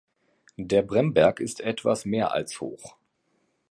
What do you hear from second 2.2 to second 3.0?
als hoch.